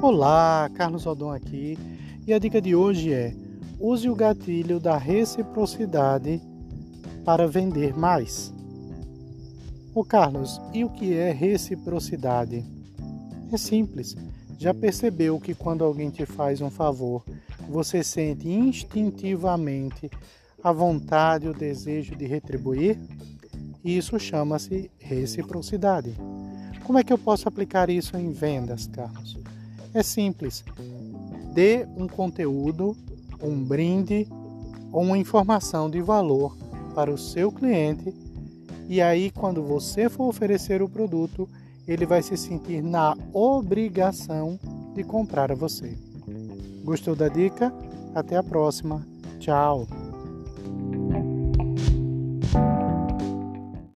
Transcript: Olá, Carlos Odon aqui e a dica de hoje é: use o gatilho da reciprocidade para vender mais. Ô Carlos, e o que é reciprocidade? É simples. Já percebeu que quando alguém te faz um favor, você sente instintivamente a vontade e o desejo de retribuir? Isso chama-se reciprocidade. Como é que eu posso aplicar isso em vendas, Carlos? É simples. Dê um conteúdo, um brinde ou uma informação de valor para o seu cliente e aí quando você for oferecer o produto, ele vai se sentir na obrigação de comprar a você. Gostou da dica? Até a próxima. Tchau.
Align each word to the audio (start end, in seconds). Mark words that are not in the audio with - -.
Olá, 0.00 0.70
Carlos 0.74 1.06
Odon 1.06 1.32
aqui 1.32 1.76
e 2.24 2.32
a 2.32 2.38
dica 2.38 2.62
de 2.62 2.72
hoje 2.72 3.12
é: 3.12 3.34
use 3.80 4.08
o 4.08 4.14
gatilho 4.14 4.78
da 4.78 4.96
reciprocidade 4.96 6.40
para 7.24 7.48
vender 7.48 7.98
mais. 7.98 8.54
Ô 9.92 10.04
Carlos, 10.04 10.60
e 10.72 10.84
o 10.84 10.88
que 10.88 11.14
é 11.14 11.32
reciprocidade? 11.32 12.64
É 13.52 13.56
simples. 13.56 14.16
Já 14.56 14.72
percebeu 14.72 15.40
que 15.40 15.52
quando 15.52 15.82
alguém 15.82 16.10
te 16.10 16.24
faz 16.24 16.60
um 16.60 16.70
favor, 16.70 17.24
você 17.68 18.04
sente 18.04 18.48
instintivamente 18.48 20.08
a 20.62 20.70
vontade 20.70 21.46
e 21.46 21.48
o 21.48 21.54
desejo 21.54 22.14
de 22.14 22.24
retribuir? 22.24 23.00
Isso 23.84 24.16
chama-se 24.20 24.92
reciprocidade. 25.00 26.14
Como 26.84 27.00
é 27.00 27.02
que 27.02 27.12
eu 27.12 27.18
posso 27.18 27.48
aplicar 27.48 27.90
isso 27.90 28.16
em 28.16 28.30
vendas, 28.30 28.86
Carlos? 28.86 29.36
É 29.98 30.02
simples. 30.04 30.64
Dê 31.52 31.84
um 31.96 32.06
conteúdo, 32.06 32.96
um 33.42 33.64
brinde 33.64 34.28
ou 34.92 35.02
uma 35.02 35.18
informação 35.18 35.90
de 35.90 36.00
valor 36.00 36.56
para 36.94 37.12
o 37.12 37.18
seu 37.18 37.50
cliente 37.50 38.14
e 38.88 39.02
aí 39.02 39.32
quando 39.32 39.60
você 39.60 40.08
for 40.08 40.28
oferecer 40.28 40.80
o 40.82 40.88
produto, 40.88 41.48
ele 41.86 42.06
vai 42.06 42.22
se 42.22 42.36
sentir 42.36 42.80
na 42.80 43.16
obrigação 43.32 44.56
de 44.94 45.02
comprar 45.02 45.50
a 45.50 45.56
você. 45.56 45.98
Gostou 46.84 47.16
da 47.16 47.28
dica? 47.28 47.74
Até 48.14 48.36
a 48.36 48.42
próxima. 48.42 49.04
Tchau. 49.40 49.88